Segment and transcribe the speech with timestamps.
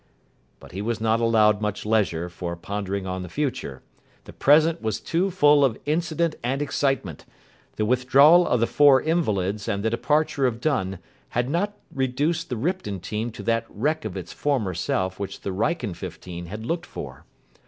[0.59, 3.83] But he was not allowed much leisure for pondering on the future.
[4.23, 7.23] The present was too full of incident and excitement.
[7.75, 10.97] The withdrawal of the four invalids and the departure of Dunn
[11.37, 15.51] had not reduced the Ripton team to that wreck of its former self which the
[15.51, 17.25] Wrykyn fifteen had looked for.